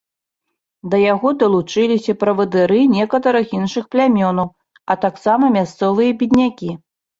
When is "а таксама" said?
4.81-5.53